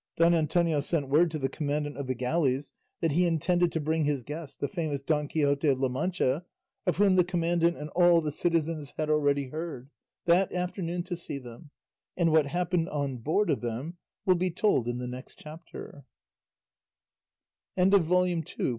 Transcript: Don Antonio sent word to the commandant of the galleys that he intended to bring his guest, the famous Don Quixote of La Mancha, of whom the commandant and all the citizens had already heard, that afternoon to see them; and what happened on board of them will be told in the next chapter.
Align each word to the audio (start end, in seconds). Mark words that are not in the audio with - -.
Don 0.17 0.33
Antonio 0.33 0.79
sent 0.79 1.09
word 1.09 1.29
to 1.29 1.37
the 1.37 1.47
commandant 1.47 1.95
of 1.95 2.07
the 2.07 2.15
galleys 2.15 2.71
that 3.01 3.11
he 3.11 3.27
intended 3.27 3.71
to 3.71 3.79
bring 3.79 4.05
his 4.05 4.23
guest, 4.23 4.59
the 4.59 4.67
famous 4.67 4.99
Don 4.99 5.27
Quixote 5.27 5.67
of 5.67 5.79
La 5.79 5.89
Mancha, 5.89 6.43
of 6.87 6.97
whom 6.97 7.17
the 7.17 7.23
commandant 7.23 7.77
and 7.77 7.91
all 7.91 8.19
the 8.19 8.31
citizens 8.31 8.95
had 8.97 9.11
already 9.11 9.49
heard, 9.49 9.91
that 10.25 10.51
afternoon 10.51 11.03
to 11.03 11.15
see 11.15 11.37
them; 11.37 11.69
and 12.17 12.31
what 12.31 12.47
happened 12.47 12.89
on 12.89 13.17
board 13.17 13.51
of 13.51 13.61
them 13.61 13.97
will 14.25 14.33
be 14.33 14.49
told 14.49 14.87
in 14.87 14.97
the 14.97 15.05
next 15.05 15.37
chapter. 15.37 16.03